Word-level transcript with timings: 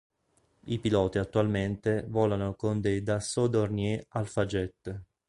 I 0.65 0.79
piloti 0.79 1.19
attualmente 1.19 2.05
volano 2.09 2.55
con 2.55 2.81
dei 2.81 3.03
Dassault-Dornier 3.03 4.05
Alpha 4.07 4.47
Jet. 4.47 5.01